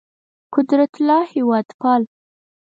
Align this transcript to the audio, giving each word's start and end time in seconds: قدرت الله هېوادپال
قدرت 0.53 0.91
الله 1.01 1.21
هېوادپال 1.33 2.01